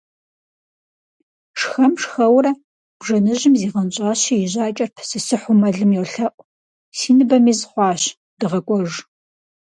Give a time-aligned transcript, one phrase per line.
[1.59, 2.51] Шхэм–шхэурэ,
[2.99, 6.41] бжэныжьым зигъэнщӀащи и жьакӀэр пысысыхьу мэлым йолъэӀу:-
[6.97, 8.01] Си ныбэм из хуащ,
[8.39, 8.91] дыгъэкӀуэж.